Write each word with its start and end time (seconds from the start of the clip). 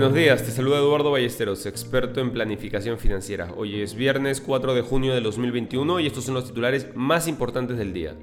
buenos 0.00 0.14
días, 0.14 0.44
te 0.44 0.52
saluda 0.52 0.78
Eduardo 0.78 1.10
Ballesteros, 1.10 1.66
experto 1.66 2.20
en 2.20 2.30
planificación 2.30 2.98
financiera. 2.98 3.52
Hoy 3.56 3.80
es 3.82 3.96
viernes 3.96 4.40
4 4.40 4.72
de 4.72 4.82
junio 4.82 5.12
de 5.12 5.20
2021 5.20 5.98
y 5.98 6.06
estos 6.06 6.22
son 6.22 6.34
los 6.34 6.46
titulares 6.46 6.86
más 6.94 7.26
importantes 7.26 7.78
del 7.78 7.92
día. 7.92 8.14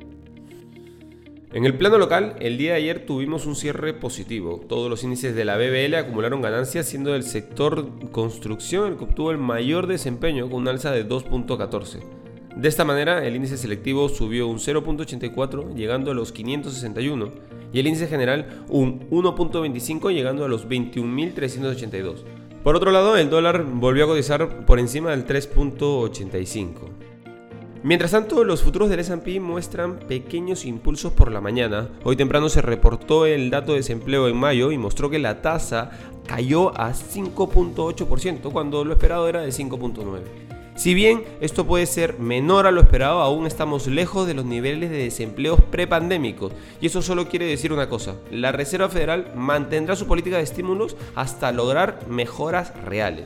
En 1.51 1.65
el 1.65 1.77
plano 1.77 1.97
local, 1.97 2.37
el 2.39 2.57
día 2.57 2.71
de 2.71 2.77
ayer 2.77 3.05
tuvimos 3.05 3.45
un 3.45 3.57
cierre 3.57 3.93
positivo. 3.93 4.61
Todos 4.69 4.89
los 4.89 5.03
índices 5.03 5.35
de 5.35 5.43
la 5.43 5.57
BBL 5.57 5.95
acumularon 5.95 6.41
ganancias, 6.41 6.85
siendo 6.85 7.13
el 7.13 7.23
sector 7.23 7.89
construcción 8.09 8.93
el 8.93 8.97
que 8.97 9.03
obtuvo 9.03 9.31
el 9.31 9.37
mayor 9.37 9.85
desempeño 9.85 10.49
con 10.49 10.61
un 10.61 10.69
alza 10.69 10.91
de 10.91 11.05
2.14. 11.05 12.24
De 12.55 12.69
esta 12.69 12.85
manera, 12.85 13.25
el 13.25 13.35
índice 13.35 13.57
selectivo 13.57 14.07
subió 14.07 14.47
un 14.47 14.59
0.84 14.59 15.75
llegando 15.75 16.11
a 16.11 16.13
los 16.13 16.31
561 16.31 17.29
y 17.73 17.79
el 17.79 17.87
índice 17.87 18.07
general 18.07 18.63
un 18.69 19.09
1.25 19.09 20.13
llegando 20.13 20.45
a 20.45 20.47
los 20.47 20.65
21.382. 20.67 22.23
Por 22.63 22.77
otro 22.77 22.91
lado, 22.91 23.17
el 23.17 23.29
dólar 23.29 23.65
volvió 23.65 24.05
a 24.05 24.07
cotizar 24.07 24.65
por 24.65 24.79
encima 24.79 25.11
del 25.11 25.27
3.85. 25.27 26.71
Mientras 27.83 28.11
tanto, 28.11 28.43
los 28.45 28.63
futuros 28.63 28.89
del 28.89 29.01
S&P 29.01 29.39
muestran 29.41 29.99
pequeños 29.99 30.65
impulsos 30.65 31.11
por 31.11 31.31
la 31.31 31.41
mañana. 31.41 31.89
Hoy 32.03 32.15
temprano 32.15 32.47
se 32.49 32.61
reportó 32.61 33.25
el 33.25 33.51
dato 33.51 33.73
de 33.73 33.79
desempleo 33.79 34.29
en 34.29 34.37
mayo 34.37 34.71
y 34.71 34.77
mostró 34.77 35.09
que 35.09 35.19
la 35.19 35.41
tasa 35.41 35.91
cayó 36.25 36.75
a 36.79 36.93
5.8% 36.93 38.51
cuando 38.51 38.85
lo 38.85 38.93
esperado 38.93 39.27
era 39.27 39.41
de 39.41 39.49
5.9%. 39.49 40.54
Si 40.75 40.93
bien 40.93 41.23
esto 41.39 41.65
puede 41.65 41.85
ser 41.85 42.19
menor 42.19 42.67
a 42.67 42.71
lo 42.71 42.81
esperado, 42.81 43.21
aún 43.21 43.47
estamos 43.47 43.87
lejos 43.87 44.27
de 44.27 44.33
los 44.33 44.43
niveles 44.43 44.89
de 44.89 44.97
desempleo 44.97 45.55
prepandémicos. 45.55 46.51
Y 46.81 46.87
eso 46.87 47.01
solo 47.01 47.29
quiere 47.29 47.45
decir 47.45 47.71
una 47.71 47.87
cosa, 47.87 48.15
la 48.29 48.51
Reserva 48.51 48.89
Federal 48.89 49.31
mantendrá 49.35 49.95
su 49.95 50.05
política 50.05 50.35
de 50.35 50.43
estímulos 50.43 50.97
hasta 51.15 51.53
lograr 51.53 52.01
mejoras 52.09 52.73
reales. 52.83 53.25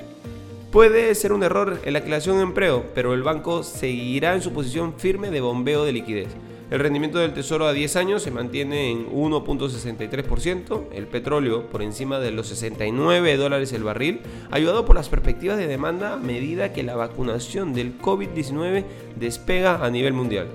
Puede 0.72 1.16
ser 1.16 1.34
un 1.34 1.42
error 1.42 1.80
en 1.84 1.94
la 1.94 2.04
creación 2.04 2.38
de 2.38 2.44
empleo, 2.44 2.86
pero 2.94 3.16
el 3.16 3.24
banco 3.24 3.64
seguirá 3.64 4.36
en 4.36 4.44
su 4.44 4.54
posición 4.54 4.94
firme 4.96 5.32
de 5.32 5.42
bombeo 5.42 5.84
de 5.84 5.94
liquidez. 5.94 6.30
El 6.70 6.80
rendimiento 6.80 7.18
del 7.18 7.34
tesoro 7.34 7.66
a 7.66 7.74
10 7.74 7.96
años 7.96 8.22
se 8.22 8.30
mantiene 8.30 8.92
en 8.92 9.10
1.63%, 9.10 10.84
el 10.94 11.08
petróleo 11.08 11.68
por 11.68 11.82
encima 11.82 12.20
de 12.20 12.30
los 12.30 12.48
69 12.48 13.38
dólares 13.38 13.74
el 13.74 13.84
barril, 13.84 14.22
ayudado 14.52 14.86
por 14.86 14.96
las 14.96 15.10
perspectivas 15.10 15.58
de 15.58 15.66
demanda 15.66 16.14
a 16.14 16.18
medida 16.18 16.72
que 16.72 16.84
la 16.84 16.96
vacunación 16.96 17.74
del 17.74 18.00
COVID-19 18.00 18.86
despega 19.20 19.84
a 19.84 19.90
nivel 19.90 20.14
mundial. 20.14 20.48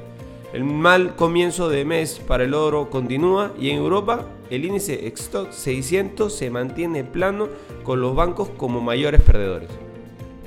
El 0.52 0.62
mal 0.62 1.16
comienzo 1.16 1.68
de 1.68 1.84
mes 1.84 2.20
para 2.24 2.44
el 2.44 2.54
oro 2.54 2.90
continúa 2.90 3.52
y 3.58 3.70
en 3.70 3.78
Europa 3.78 4.28
el 4.50 4.64
índice 4.64 5.08
Stock 5.08 5.50
600 5.50 6.32
se 6.32 6.48
mantiene 6.48 7.02
plano 7.02 7.48
con 7.82 8.00
los 8.00 8.14
bancos 8.14 8.50
como 8.50 8.80
mayores 8.80 9.20
perdedores. 9.20 9.70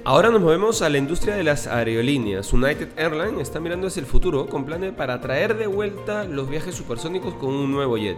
Ahora 0.07 0.29
nos 0.29 0.39
movemos 0.41 0.81
a 0.81 0.89
la 0.89 0.99
industria 0.99 1.35
de 1.35 1.43
las 1.43 1.67
aerolíneas. 1.67 2.53
United 2.53 2.97
Airlines 2.97 3.41
está 3.41 3.59
mirando 3.59 3.87
hacia 3.87 3.99
el 3.99 4.05
futuro 4.05 4.47
con 4.47 4.63
planes 4.63 4.93
para 4.93 5.19
traer 5.19 5.57
de 5.57 5.67
vuelta 5.67 6.23
los 6.23 6.49
viajes 6.49 6.75
supersónicos 6.75 7.33
con 7.33 7.53
un 7.53 7.69
nuevo 7.73 7.97
jet. 7.97 8.15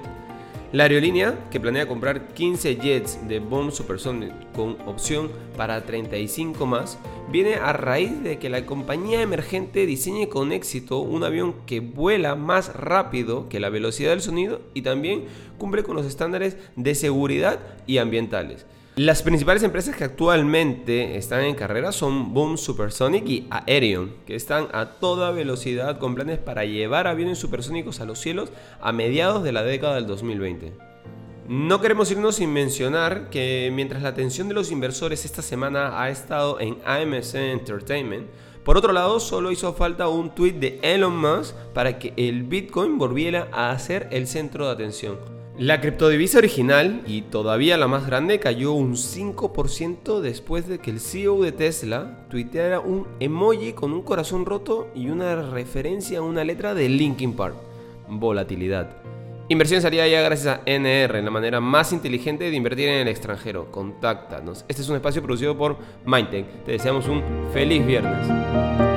La 0.72 0.84
aerolínea, 0.84 1.50
que 1.50 1.60
planea 1.60 1.88
comprar 1.88 2.28
15 2.36 2.76
jets 2.76 3.28
de 3.28 3.40
Bomb 3.40 3.72
Supersonic 3.72 4.32
con 4.52 4.78
opción 4.86 5.32
para 5.58 5.84
35 5.84 6.67
más, 6.67 7.00
viene 7.32 7.56
a 7.56 7.73
raíz 7.73 8.22
de 8.22 8.38
que 8.38 8.50
la 8.50 8.67
compañía 8.67 9.23
emergente 9.23 9.88
diseñe 9.88 10.30
con 10.30 10.52
éxito 10.52 11.00
un 11.00 11.23
avión 11.23 11.56
que 11.66 11.80
vuela 11.80 12.36
más 12.36 12.72
rápido 12.76 13.50
que 13.50 13.60
la 13.60 13.70
velocidad 13.70 14.12
del 14.12 14.22
sonido 14.22 14.62
y 14.76 14.84
también 14.84 15.26
cumple 15.58 15.82
con 15.82 15.95
los 15.95 16.06
estándares 16.06 16.56
de 16.76 16.94
seguridad 16.94 17.58
y 17.88 17.98
ambientales. 17.98 18.67
Las 19.00 19.23
principales 19.23 19.64
empresas 19.64 19.95
que 19.95 20.03
actualmente 20.03 21.16
están 21.16 21.45
en 21.45 21.55
carrera 21.55 21.94
son 21.94 22.33
Boom 22.33 22.58
Supersonic 22.58 23.26
y 23.30 23.48
Aerion, 23.49 24.11
que 24.26 24.36
están 24.36 24.67
a 24.73 24.87
toda 24.99 25.32
velocidad 25.32 25.99
con 25.99 26.15
planes 26.15 26.37
para 26.37 26.65
llevar 26.65 27.08
aviones 27.08 27.37
supersónicos 27.37 28.02
a 28.02 28.05
los 28.05 28.20
cielos 28.20 28.52
a 28.82 28.92
mediados 28.92 29.42
de 29.42 29.54
la 29.54 29.64
década 29.64 29.95
del 29.95 30.05
2020. 30.05 30.73
No 31.48 31.80
queremos 31.80 32.11
irnos 32.11 32.36
sin 32.36 32.52
mencionar 32.52 33.30
que 33.30 33.71
mientras 33.73 34.02
la 34.04 34.10
atención 34.10 34.49
de 34.49 34.54
los 34.54 34.70
inversores 34.70 35.23
esta 35.23 35.43
semana 35.43 36.02
ha 36.02 36.10
estado 36.10 36.60
en 36.60 36.77
AMC 36.83 37.36
Entertainment, 37.36 38.27
por 38.66 38.77
otro 38.77 38.92
lado, 38.92 39.21
solo 39.21 39.54
hizo 39.54 39.73
falta 39.76 40.10
un 40.10 40.36
tweet 40.36 40.60
de 40.60 40.77
Elon 40.83 41.17
Musk 41.17 41.55
para 41.73 41.99
que 41.99 42.14
el 42.17 42.43
Bitcoin 42.43 42.98
volviera 42.98 43.48
a 43.54 43.80
ser 43.80 44.10
el 44.11 44.27
centro 44.27 44.66
de 44.66 44.73
atención. 44.73 45.39
La 45.59 45.81
criptodivisa 45.81 46.37
original, 46.37 47.02
y 47.05 47.23
todavía 47.23 47.75
la 47.75 47.89
más 47.89 48.05
grande, 48.05 48.39
cayó 48.39 48.71
un 48.71 48.95
5% 48.95 50.21
después 50.21 50.70
de 50.70 50.80
que 50.80 50.89
el 50.89 51.02
CEO 51.02 51.42
de 51.42 51.52
Tesla 51.52 52.25
tuiteara 52.30 52.80
un 52.80 53.05
emoji 53.20 53.73
con 53.73 53.92
un 53.92 54.02
corazón 54.02 54.45
roto 54.45 54.87
y 54.95 55.09
una 55.09 55.36
referencia 55.52 56.19
a 56.19 56.21
una 56.21 56.45
letra 56.45 56.73
de 56.73 56.87
Linkin 56.87 57.33
Park. 57.33 57.55
Volatilidad. 58.08 58.89
Inversión 59.49 59.81
salida 59.81 60.08
ya 60.08 60.21
gracias 60.21 60.59
a 60.59 60.61
NR, 60.65 61.21
la 61.21 61.30
manera 61.30 61.59
más 61.59 61.92
inteligente 61.92 62.49
de 62.49 62.55
invertir 62.55 62.87
en 62.87 63.02
el 63.02 63.09
extranjero. 63.09 63.69
Contáctanos. 63.69 64.64
Este 64.69 64.81
es 64.81 64.87
un 64.87 64.95
espacio 64.95 65.21
producido 65.21 65.58
por 65.58 65.75
Mindtech. 66.05 66.64
Te 66.64 66.71
deseamos 66.71 67.05
un 67.09 67.21
feliz 67.52 67.86
viernes. 67.86 68.89